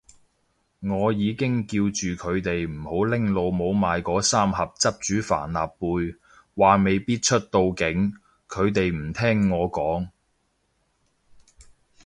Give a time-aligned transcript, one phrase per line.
[0.79, 6.17] 我已經叫住佢哋唔好拎老母買嗰三盒汁煮帆立貝，
[6.55, 8.15] 話未必出到境，
[8.49, 10.09] 佢哋唔聽我講